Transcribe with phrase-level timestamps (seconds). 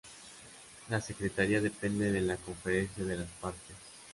[0.89, 3.75] La secretaría depende de la Conferencia de las Partes.